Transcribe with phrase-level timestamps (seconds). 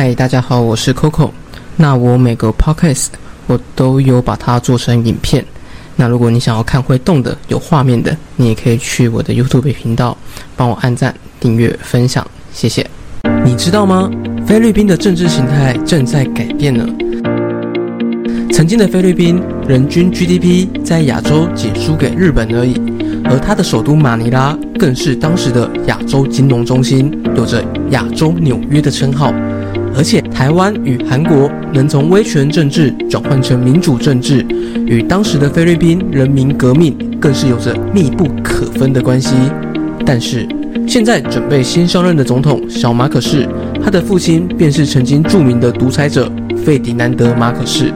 [0.00, 1.28] 嗨，大家好，我是 Coco。
[1.74, 3.08] 那我每个 podcast
[3.48, 5.44] 我都有把它做成影片。
[5.96, 10.16] 那如果你想要看会动的、有画面的，你也可以去我的 YouTube 频道
[10.54, 12.88] 帮我按赞、订阅、分享，谢谢。
[13.44, 14.08] 你知道吗？
[14.46, 16.86] 菲律宾的政治形态正在改变呢。
[18.52, 22.80] 曾经的菲律宾人均 GDP 在亚洲仅输给日本而已，
[23.24, 29.34] 而它的首都马尼拉更是当时的亚洲金融中心，有着“亚洲纽约”的称号。
[29.98, 34.46] 而且，台湾与韩国能从威权政治转换成民主政治，
[34.86, 39.34] 与当时的菲律宾人民革命更是有着密不可分的关系。
[40.06, 40.46] 但是，
[40.86, 43.48] 现在准备新上任的总统小马可士，
[43.82, 46.30] 他的父亲便是曾经著名的独裁者
[46.64, 47.92] 费迪南德·马可士。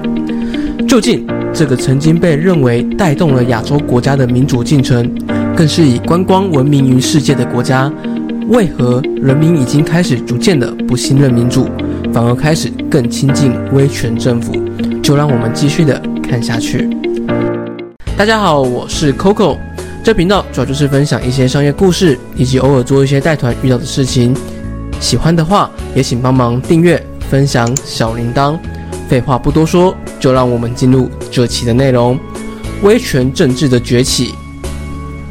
[0.89, 1.25] 究竟
[1.55, 5.09] 这个曾经被认为带动了亚洲国家的民主进程，
[5.57, 7.91] 更是以观光闻名于世界的国家，
[8.49, 11.69] 为何人民已经开始逐渐的不信任民主？
[12.11, 14.53] 反而开始更亲近威权政府，
[15.03, 16.89] 就让我们继续的看下去。
[18.17, 19.59] 大家好，我是 Coco，
[20.03, 24.35] 这频道主要就是分享一些商业故事，以及偶尔做一些带团遇到的事情。
[25.01, 28.59] 喜欢的话，也请帮忙订阅、分享小铃铛。
[29.09, 32.19] 废话不多说，就让我们进入这期的内容：
[32.83, 34.35] 威权政治的崛起。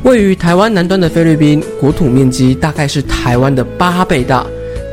[0.03, 4.43] 位于台湾南端的菲律宾，国土面积大概是台湾的八倍大，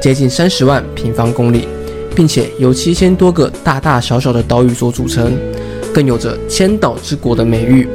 [0.01, 1.67] 接近三十万平方公里。
[2.17, 5.39] 并且由七千多个大大小小的岛屿所组成，
[5.95, 7.87] 更有着千岛之国的美誉。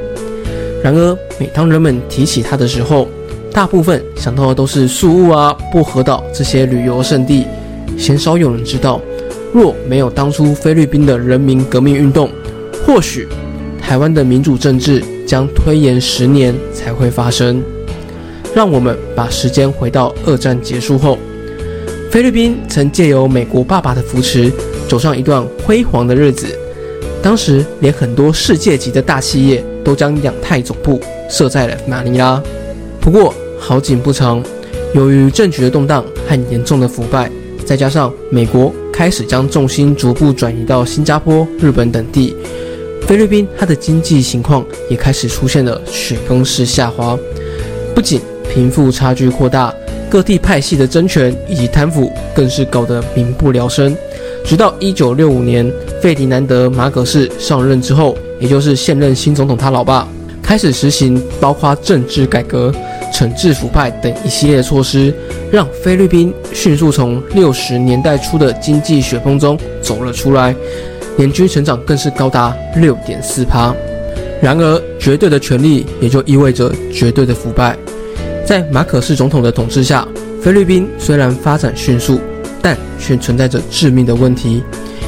[0.81, 3.09] 然而，每当人们提起它的时候，
[3.51, 7.45] 大部分想到的都是宿雾啊、薄荷岛这些旅游胜地，
[7.97, 9.01] 鲜少有人知道，
[9.51, 12.29] 若没有当初菲律宾的人民革命运动，
[12.87, 13.27] 或许
[13.81, 17.61] 台湾的民主政治将推延十年才会发生。
[18.55, 21.17] 让我们把时间回到二战结束后。
[22.13, 24.53] 菲律宾曾借由美国爸爸的扶持，
[24.87, 26.45] 走上一段辉煌的日子。
[27.23, 32.39] 当时，连很多世界级的大企业都将亚太总部设在了马尼拉。
[33.01, 34.43] 不过，好景不长，
[34.93, 37.31] 由于政局的动荡和严重的腐败，
[37.65, 42.35] 再加上美国开始将重心逐步转移到新加坡、日本等地，
[43.07, 47.17] 菲律宾它的经济情况也开始出现了雪崩式下滑。
[47.95, 48.21] 不仅
[48.53, 49.73] 贫富差距扩大。
[50.13, 53.97] 各地派系的争权以及贪腐更是搞得民不聊生。
[54.45, 60.07] 直到一九六五年，费迪南德·马可士上任之后，也就是现任新总统他老爸，
[60.39, 62.71] 开始实行包括政治改革、
[63.11, 65.11] 惩治腐败等一系列措施，
[65.51, 70.55] 让菲律宾迅速从六十年代初的经济雪崩中走了出来，
[71.15, 73.73] 年均成长更是高达六点四趴。
[74.39, 77.75] 然而，绝对的权力也就意味着绝对的腐败。
[78.45, 80.05] 在马可斯总统的统治下，
[80.41, 82.19] 菲律宾虽然发展迅速，
[82.61, 84.61] 但却存在着致命的问题：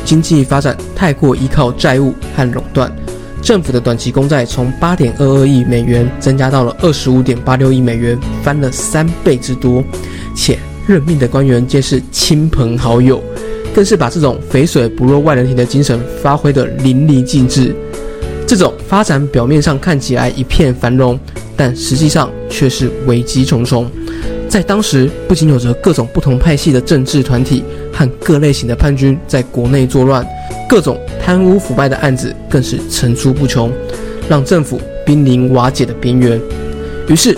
[0.05, 2.89] 经济发展太过依靠债务和垄断，
[3.41, 9.83] 政府的短期公债从八点二二亿美元增加到了二十五点八六亿美元，翻了三倍之多。
[10.33, 10.57] 且
[10.87, 13.21] 任命的官员皆是亲朋好友，
[13.73, 17.75] 更是把这种肥水不落外人田的精神发挥得淋漓尽致。
[18.47, 21.19] 这种发展表面上看起来一片繁荣。
[21.57, 23.89] 但实际上却是危机重重，
[24.49, 30.25] 在当时不仅有着各种不同派系的政治团体和各类型的叛军在国内作乱，
[30.67, 33.71] 各种贪污腐败的案子更是层出不穷，
[34.27, 36.39] 让政府濒临瓦解的边缘。
[37.07, 37.37] 于是，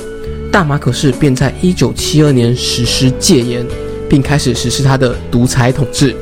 [0.52, 3.66] 大马可士便在1972年实施戒严，
[4.10, 6.16] 并开始实施他的独裁统治，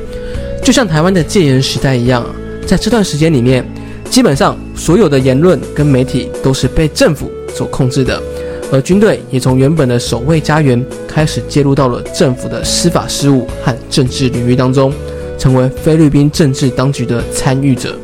[0.62, 2.26] 就像台湾的戒严时代一样。
[2.66, 3.64] 在这段时间里面，
[4.10, 7.30] 基本上所有的言论跟媒体都是被政府。
[7.56, 8.22] 所控制的，
[8.70, 14.92] 而军队也从原本的守卫家园开始介入到了政府的司法事务和政治领域当中，
[15.38, 17.96] 成为菲律宾政治当局的参与者。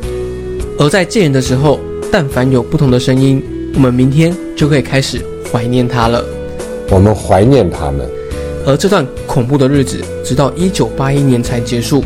[0.79, 1.79] 而在戒严的时候，
[2.11, 3.43] 但凡有不同的声音，
[3.75, 5.21] 我们明天就可以开始
[5.51, 6.25] 怀念他了。
[6.89, 8.09] 我们怀念他们。
[8.65, 12.03] 而这段恐怖的日子，直到一九八一年才结束。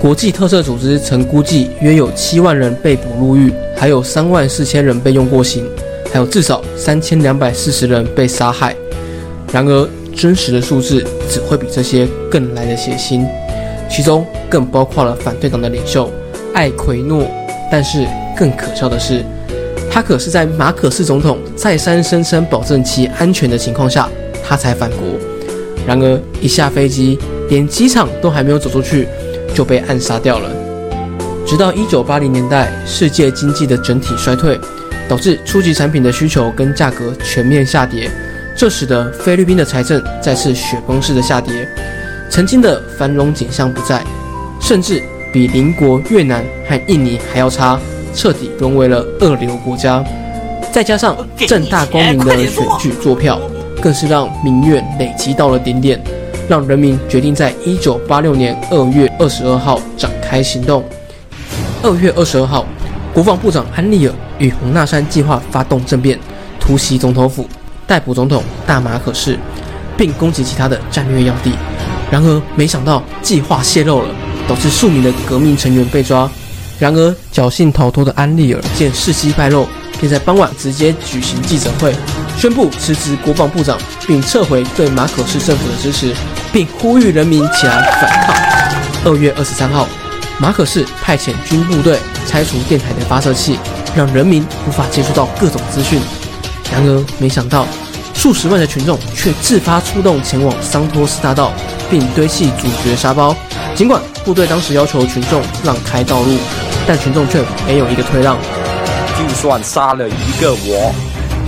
[0.00, 5.64] 国际特赦组织曾估计，约有七万人被捕入狱，还有三万四千人被用过刑。
[6.12, 8.76] 还有至少三千两百四十人被杀害，
[9.50, 13.26] 然而真实的数字只会比这些更来的血腥，
[13.88, 16.12] 其中更包括了反对党的领袖
[16.52, 17.26] 艾奎诺。
[17.70, 18.06] 但是
[18.36, 19.24] 更可笑的是，
[19.90, 24.06] 他可是在马可斯总统再三声称保证其安全的情况下，
[24.46, 25.18] 他才返国。
[25.86, 27.18] 然而一下飞机，
[27.48, 29.08] 连机场都还没有走出去，
[29.54, 30.50] 就被暗杀掉了。
[31.46, 34.60] 直到一九八零年代，世界经济的整体衰退。
[35.08, 38.10] 导致初级产品的需求跟价格全面下跌，
[38.56, 41.68] 这使得菲律宾的财政再次雪崩式的下跌。
[42.30, 44.02] 曾经的繁荣景象不在，
[44.60, 45.02] 甚至
[45.32, 47.78] 比邻国越南和印尼还要差，
[48.14, 50.02] 彻底沦为了二流国家。
[50.72, 51.14] 再加上
[51.46, 53.38] 正大光明的选举作票，
[53.82, 56.02] 更是让民怨累积到了顶点，
[56.48, 60.82] 让人民决定在一九八六年二月二十二号展开行动。
[61.82, 62.64] 二月二十二号，
[63.12, 66.18] 国防部长安利尔与洪纳山计划发动政变，
[66.58, 67.46] 突袭总统府，
[67.86, 69.38] 逮捕总统大马可士，
[69.96, 71.52] 并攻击其他的战略要地。
[72.10, 74.08] 然而，没想到计划泄露了，
[74.48, 76.30] 导致数名的革命成员被抓。
[76.78, 79.66] 然而，侥幸逃脱的安利尔见事机败露。
[80.00, 81.94] 便在傍晚直接举行记者会，
[82.36, 86.12] 宣布辞职国防部长，并撤回对马可士政府的支持，
[86.52, 88.34] 并呼吁人民起来反抗。
[89.04, 89.86] 二月二十三号，
[90.38, 93.58] 马可士派遣军部队拆除电台的发射器，
[93.94, 96.00] 让人民无法接触到各种资讯。
[96.72, 97.66] 然而，没想到
[98.14, 101.52] 数十万的群众却自发出动前往桑托斯大道，
[101.90, 103.36] 并堆砌主角沙包。
[103.74, 106.38] 尽管部队当时要求群众让开道路，
[106.86, 108.36] 但群众却没有一个退让。
[109.16, 110.92] 就算杀了一个我，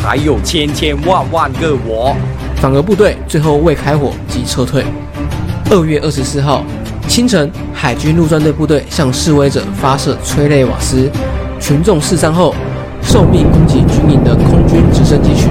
[0.03, 2.15] 还有千千万万个我。
[2.61, 4.85] 反而部队最后未开火即撤退。
[5.71, 6.63] 二月二十四号
[7.07, 11.09] 清晨，海军陆战队部队向示威者发射催泪瓦斯，
[11.61, 12.55] 群众四散后，
[13.03, 15.49] 受命攻击军营的空军直升机群，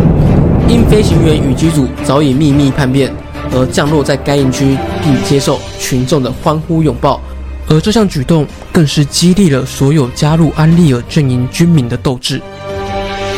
[0.67, 3.13] 因飞行员与机组早已秘密叛变，
[3.53, 7.21] 而降落在该营区，并接受群众的欢呼拥抱。
[7.69, 12.41] 而这项举动更是激励了所有加入安利尔阵营军民的斗志。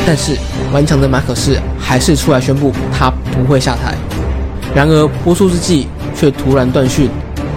[0.07, 0.35] 但是
[0.71, 3.95] 顽强的马可士还是出来宣布他不会下台。
[4.73, 7.09] 然而播出之际却突然断讯，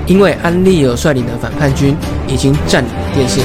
[0.08, 1.94] 因为安利尔率领的反叛军
[2.26, 3.44] 已经占领了电视台。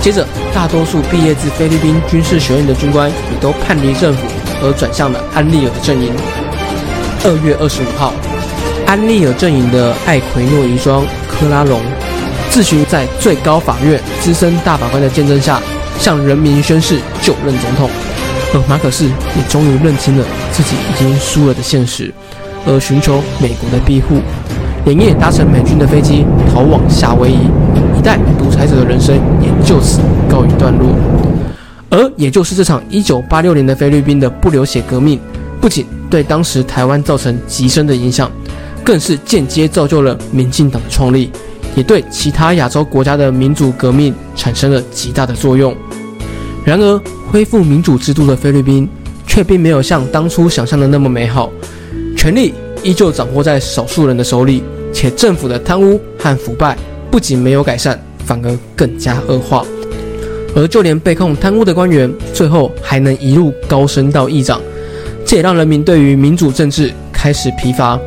[0.00, 0.24] 接着，
[0.54, 4.20] 大多数毕业自菲律宾军事学院的军官也都叛离政府，
[4.62, 6.12] 而转向了安利尔的阵营。
[7.24, 8.14] 二月二十五号，
[8.86, 11.80] 安利尔阵营的艾奎诺遗孀科拉隆。
[12.48, 15.60] 自行在最高法院资深大法官的见证下，
[15.98, 17.90] 向人民宣誓就任总统。
[18.54, 22.14] 而马可斯也终于认清了自己已经输了的现实，
[22.64, 24.20] 而寻求美国的庇护，
[24.86, 27.38] 连夜搭乘美军的飞机逃往夏威夷，
[27.98, 29.98] 一代独裁者的人生也就此
[30.30, 30.94] 告一段落。
[31.90, 35.18] 而也就是这场1986年的菲律宾的不流血革命，
[35.60, 38.30] 不仅对当时台湾造成极深的影响，
[38.84, 41.32] 更是间接造就了民进党的创立。
[41.74, 45.74] 也对其他亚洲国家的民主革命产生了极大的作用。
[46.64, 48.88] 然而，恢复民主制度的菲律宾
[49.26, 51.50] 却并没有像当初想象的那么美好，
[52.16, 52.54] 权力
[52.84, 54.62] 依旧掌握在少数人的手里，
[54.96, 56.74] 且政府的贪污和腐败
[57.10, 59.62] 不仅没有改善，反而更加恶化。
[60.54, 64.58] 而就连被控贪污的官员，最后还能一路高升到议长，
[65.26, 68.00] 这也让人民对于民主政治开始疲乏，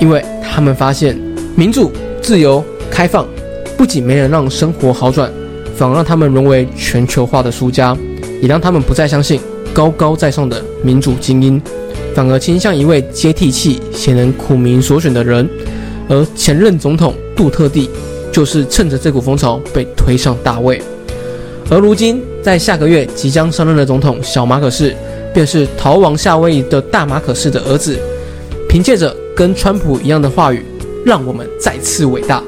[0.00, 1.16] 因为他们发现
[1.54, 2.62] 民主自由。
[2.90, 3.26] 开放
[3.74, 5.32] 不仅没能让生活好转，
[5.74, 7.96] 反而让他们沦为全球化的输家，
[8.42, 9.40] 也让他们不再相信
[9.72, 11.62] 高高在上的民主精英，
[12.14, 15.48] 反而倾向一位接地气、显能苦民所选的人。
[16.08, 17.88] 而前任总统杜特地
[18.30, 20.80] 就是趁着这股风潮被推上大位。
[21.70, 24.94] 而如今在下个月即将上任的总统小马可士，
[25.32, 27.98] 便是逃亡夏威夷的大马可士的儿子。
[28.68, 30.64] 凭借着跟川普一样的话语，
[31.04, 32.42] 让我们再次伟大。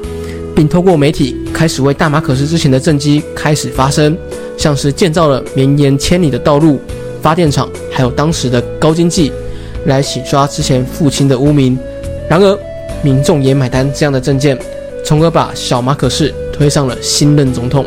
[0.55, 4.17] 并通过媒体开始为大马可斯之前的政绩开始发声，
[4.57, 6.81] 像是建造了绵延千里的道路、
[7.21, 9.33] 发电厂，还有当时的高经济，
[9.87, 11.77] 来洗刷之前父亲的污名。
[12.31, 12.59] 然而，
[13.05, 14.59] 民众也买单这样的政见，
[15.05, 17.85] 从而把小马可士推上了新任总统，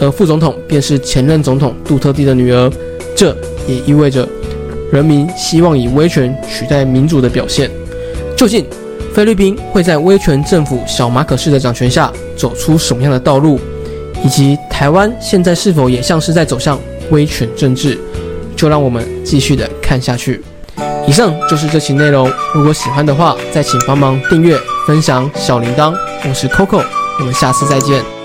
[0.00, 2.70] 而副总统便是前任总统杜特地的女儿。
[3.14, 3.34] 这
[3.66, 4.28] 也意味着
[4.92, 7.70] 人民希望以威权取代民主的表现。
[8.36, 8.66] 究竟？
[9.14, 13.58] 菲律宾会在威权政府小马可士的掌权下走出什么样的道路，
[14.24, 16.78] 以及台湾现在是否也像是在走向
[17.10, 17.98] 威权政治，
[18.54, 20.40] 就让我们继续的看下去。
[21.08, 25.94] 以上就是这期内容，如果喜欢的话，再请帮忙订阅、分享小铃铛。
[26.28, 26.84] 我是 Coco，
[27.18, 28.17] 我们下次再见。